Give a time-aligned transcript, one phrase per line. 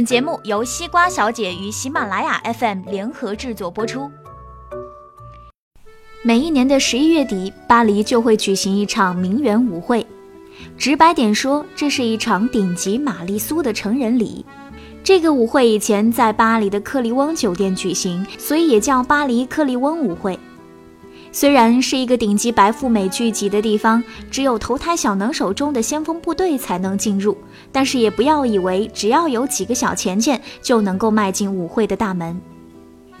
[0.00, 4.10] 本节目由西瓜小姐与喜马拉雅 FM 联合制作播出。
[6.22, 10.06] 每一年的十一月底，巴黎就会举行一场名媛舞会。
[10.78, 14.42] 直白点说，这是一场顶级玛丽苏的成人礼。
[15.04, 20.40] 这个舞会以前在巴黎的克利翁酒店举行，所以也叫巴黎克利翁舞会。
[21.32, 27.36] 虽然是一个顶级白富美聚集的地方，只有投胎小能手中的先锋部队才能进入，
[27.70, 32.40] 但是也不要以为只要有几个小钱钱就能够迈进舞会的大门。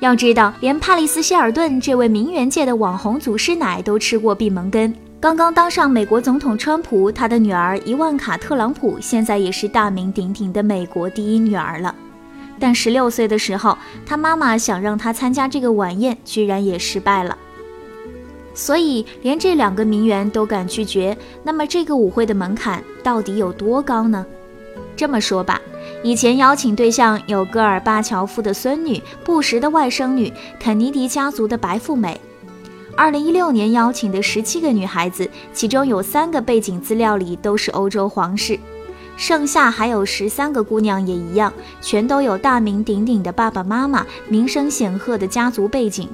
[0.00, 4.92] 要知道，连帕里斯希尔顿这位名媛界的网红祖师奶都吃过闭门羹。
[5.20, 11.94] 刚刚当上美国总统川普，他的女儿伊万卡特朗普现在也是大名鼎鼎的美国第一女儿了。
[12.58, 17.38] 但十六岁的时候，他妈妈想让他参加这个晚宴，居然也失败了。
[18.54, 24.26] 所以，连这两个名媛都敢拒绝，那么这个舞会的门槛到底有多高呢？
[24.94, 25.60] 这么说吧。
[26.04, 32.20] 以前邀请对象有戈尔巴乔夫的孙女、布什的外甥女、肯尼迪家族的白富美。
[32.94, 38.58] 二零一六年邀请的十七个女孩子，其中有三个背景资料里都是欧洲皇室，
[39.16, 46.08] 剩下还有十三个姑娘也一样，全都有大名鼎鼎的爸爸妈妈、名声显赫的家族背景。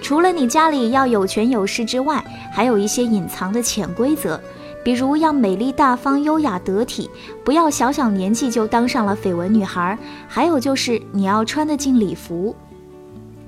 [0.00, 4.40] 除了你家里要有权有势之外，还有一些隐藏的潜规则。
[4.84, 7.10] 比如要美丽大方、优雅得体，
[7.44, 9.98] 不要小小年纪就当上了绯闻女孩。
[10.26, 12.54] 还有就是你要穿得进礼服。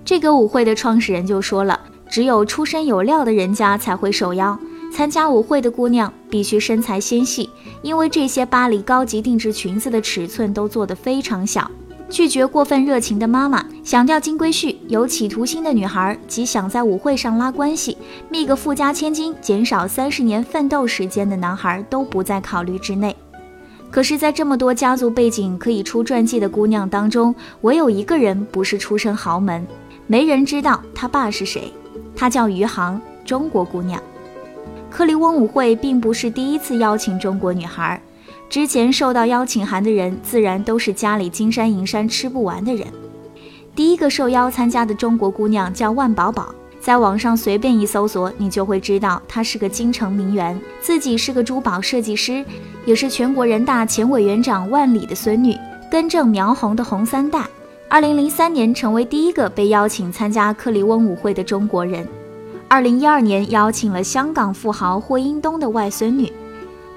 [0.04, 4.58] 这个舞会的创始人就说了，只有出身有料的人家才会受邀
[4.92, 7.48] 参加舞会的姑娘必须身材纤细，
[7.80, 11.70] 因为这些巴黎高级定制裙子的尺寸都做得非常小。
[12.10, 17.96] 拒绝过分热情的妈妈，想钓金龟婿，有企图心的女孩及想在舞会上拉关系、
[18.28, 23.14] 觅个富家千金、减少三十年奋斗时间的男孩都不在考虑之内。
[23.92, 29.64] 可是，在这么多家族背景可以出传记的姑娘当中，唯有一个人不是出身豪门，
[30.08, 31.72] 没人知道她爸是谁。
[32.16, 34.02] 她叫余杭，中国姑娘。
[34.90, 38.00] 克利翁舞会并不是第一次邀请中国女孩。
[38.50, 42.84] 之前收到邀请函的人，自然都是家里金山银山吃不完的人。
[43.76, 52.44] 第一个受邀参加的中国姑娘叫万宝宝，在网上随便一搜索，你就会知道她是个京城名媛，自己是个珠宝设计师，
[52.84, 55.56] 也是全国人大前委员长万里的孙女，
[55.88, 57.46] 根正苗红的红三代。
[57.88, 62.04] 二零零三年成为第一个被邀请参加克利翁舞会的中国人。
[62.66, 66.32] 二零一二年邀请了香港富豪霍英东的外孙女。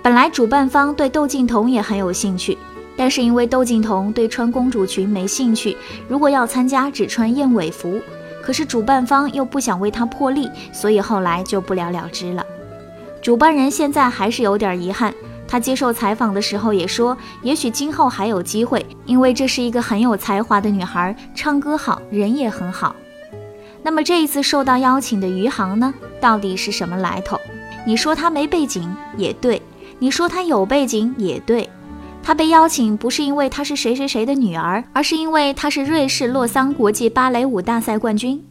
[0.03, 2.57] 本来主办方对窦靖童也很有兴趣，
[2.97, 5.77] 但是因为窦靖童对穿公主裙没兴趣，
[6.09, 8.01] 如果要参加只穿燕尾服，
[8.43, 12.45] 可是主办方又不想为他破例，所以后来就不了了之了。
[13.21, 15.13] 主办人现在还是有点遗憾，
[15.47, 22.93] 他接受采访的时候也说，也许今后还有机会，因为这是一个很有才华的女孩，唱歌好，人也很好。
[23.81, 27.39] 那么这一次受到邀请的余杭呢，到底是什么来头？
[27.87, 29.61] 你说她没背景也对。
[29.99, 31.69] 你说她有背景也对，
[32.21, 38.43] 她被邀请不是因为她是谁谁谁的女儿，而是因为她是瑞士洛桑国际芭蕾舞大赛冠军。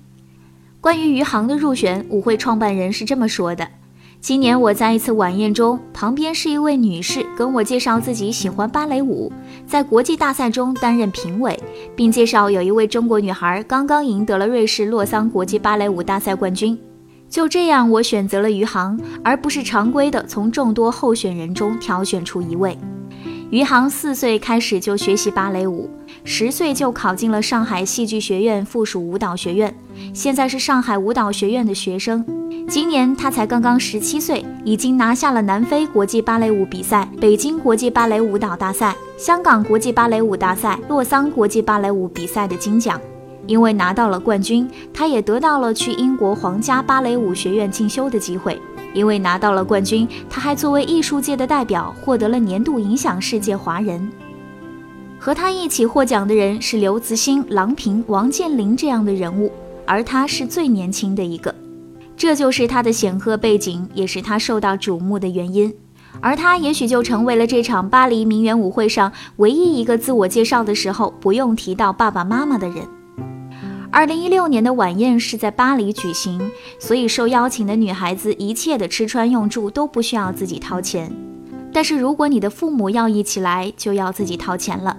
[0.81, 3.69] 关于余杭的入选，舞会创办人是这么说的：
[4.21, 9.33] 今年我在一次晚宴中，旁边是一位女士跟我介绍自己喜欢芭蕾舞，
[9.67, 11.59] 在国际大赛中担任评委，
[11.95, 16.79] 并介绍有一位中国女孩刚刚赢得了瑞士洛桑国际芭蕾舞大赛冠军。
[17.33, 22.77] 就这样，我选择了余杭，而不是常规的从众多候选人中挑选出一位。
[23.51, 25.89] 余杭四岁开始就学习芭蕾舞，
[26.25, 29.75] 十岁就考进了上海戏剧学院附属舞蹈学院，
[30.13, 32.23] 现在是上海舞蹈学院的学生。
[32.69, 43.01] 今年他才刚刚十七岁，已经拿下了南非国际芭蕾舞比赛、北京国际芭蕾舞蹈大赛、香港国际芭蕾舞大赛、洛桑国际芭蕾舞比赛的金奖。
[43.47, 48.61] 因为拿到了冠军，他也得到了去英国皇家芭蕾舞学院进修的机会。
[48.95, 54.07] 因为拿到了冠军，他还作为艺术界的代表获得了年度影响世界华人。
[55.19, 59.51] 和他一起获奖的人是刘慈欣、郎平、王健林这样的人物，
[59.87, 61.55] 而他是最年轻的一个。
[62.17, 65.73] 这就是他的显赫背景，也是他受到瞩目的原因。
[66.21, 72.87] 而他也许就成为了这场巴黎名媛舞会上唯一一个自我介绍的时候不用提到爸爸妈妈的人。
[73.95, 81.15] 二零一六年的晚宴是在巴黎举行，所以受邀请的女孩子一切的吃穿用住都不需要自己掏钱。
[81.75, 84.97] 但是如果你的父母要一起来，就要自己掏钱了。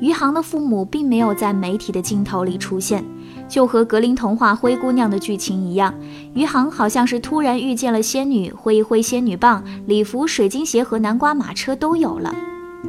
[0.00, 3.04] 余杭的父母并没有在媒体的镜头里出现，
[3.48, 5.94] 就和格林童话《灰姑娘》的剧情一样，
[6.34, 12.34] 余杭好像是突然遇见了仙女，挥一挥仙女棒，礼服、水晶鞋和南瓜马车都有了。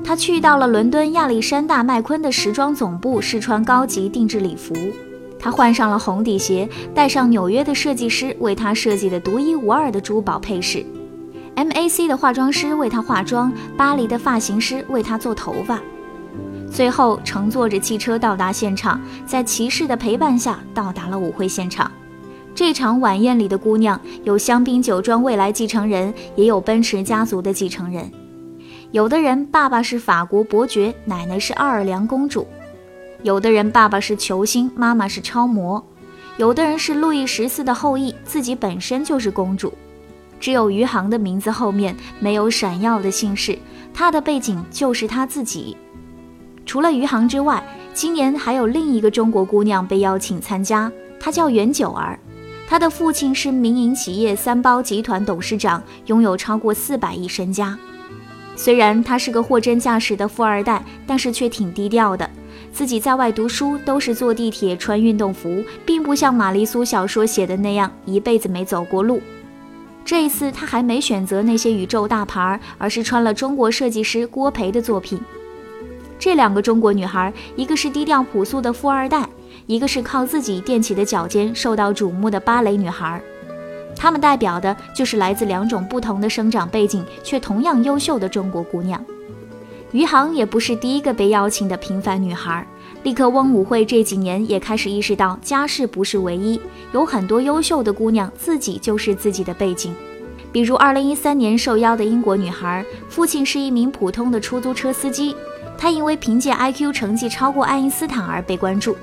[0.03, 4.73] 她去到了伦敦亚历山大麦昆的时装总部试穿高级定制礼服。
[5.45, 10.83] 她换上了红底鞋，戴上纽约的设计师为她设计的独一无二的珠宝配饰。
[11.55, 15.79] MAC 的化妆师为她化妆，巴黎的发型师为她做头发。
[16.71, 21.91] 最后乘坐着汽车到达现场，在骑士的陪伴下到达了舞会现场。
[22.55, 28.11] 这场晚宴里的姑娘有香槟酒庄未来继承人，也有奔驰家族的继承人。
[28.91, 32.47] 有的人爸爸是法国伯爵，奶奶是奥尔良公主；
[33.25, 35.83] 有的人爸爸是球星，妈妈是超模；
[36.37, 39.73] 有的人是路易十四的后裔，自己本身就是公主。
[40.39, 43.57] 只有余杭的名字后面没有闪耀的姓氏，
[43.91, 45.75] 他的背景就是他自己。
[46.67, 52.19] 除了余杭之外，今年还有另一个中国姑娘被邀请参加，她叫袁九儿。
[52.67, 57.75] 她的父亲是民营企业三包集团董事长，拥有超过四百亿身家。
[58.55, 62.29] 虽然她是个货真价实的富二代，但是却挺低调的。
[62.75, 69.21] 自己在外读书都是坐地铁穿运动服，并不像玛丽苏小说写的那样一辈子没走过路。
[70.03, 75.17] 这一次他还没选择那些宇宙大牌，而是穿了中国设计师郭培的作品。
[76.19, 79.25] 这两个中国女孩，一个是低调朴素的富二代。
[79.67, 83.21] 一个是靠自己垫起的脚尖受到瞩目的芭蕾女孩，
[83.95, 89.03] 她们代表的就是来自两种不同的生长背景却同样优秀的中国姑娘。
[89.95, 92.67] 余杭也不是第一个被邀请的平凡女孩，
[93.03, 96.59] 立刻翁舞会这几年也开始意识到家世不是唯一，
[96.91, 99.95] 有很多优秀的姑娘自己就是自己的背景。
[100.51, 105.33] 比如2013年受邀的英国女孩，父亲是一名普通的出租车司机，
[105.77, 108.97] 她因为凭借 IQ 成绩超过爱因斯坦而被关注。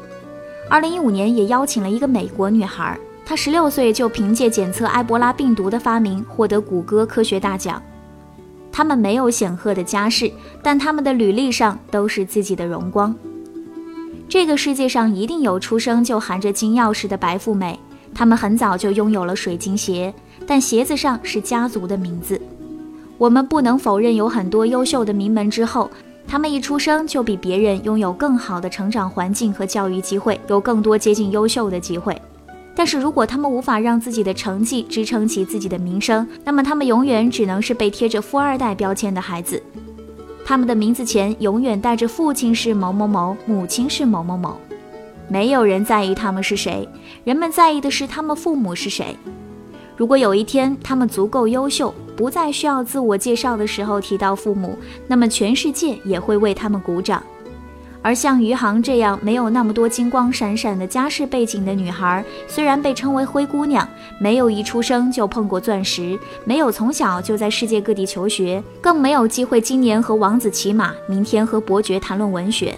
[0.69, 7.83] 二零一五年也邀请了一个美国女孩，她十六岁就凭借检测埃博拉病毒的发明获得谷歌科学大奖。
[8.73, 10.33] 他们没有显赫的家世，
[10.63, 13.15] 但他们的履历上都是自己的荣光。
[14.29, 17.79] 这个世界上一定有出生就含着金钥匙的白富美，
[18.15, 20.13] 他们很早就拥有了水晶鞋，
[20.47, 22.41] 但鞋子上是家族的名字。
[23.19, 25.91] 我们不能否认，有很多优秀的名门之后。
[26.25, 32.17] 他们一出生就比别人拥有更好的成长环境和教育机会，有更多接近优秀的机会。
[32.75, 39.63] 但是如果他们无法让自己的成绩支撑起自己的名声，那么他们永远只能是被贴着富二代标签的孩子。
[40.45, 44.57] 他们的名字前永远带着父亲是某某某，母亲是某某某。
[45.29, 46.89] 没有人在意他们是谁，
[47.25, 49.17] 人们在意的是他们父母是谁。
[49.97, 54.77] 如果有一天他们足够优秀，不再需要自我介绍的时候提到父母，
[55.07, 57.23] 那么全世界也会为他们鼓掌。
[58.03, 63.89] 而像余杭这样没有那么多金光闪闪的家世背景的女孩，虽然被称为灰姑娘，
[64.19, 72.77] 没有一出生就碰过钻石，没有从小就在世界各地求学，更没有机会今年和王子骑马，明天和伯爵谈论文学，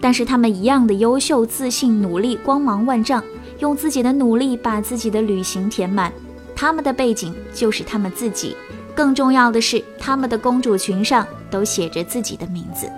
[0.00, 3.22] 但是她们一样的优秀、自信、努力、光芒万丈，
[3.58, 6.12] 用自己的努力把自己的旅行填满。
[6.54, 8.56] 她们的背景就是她们自己，
[8.94, 12.88] 更重要的是，她们的公主裙上都写着自己的名字。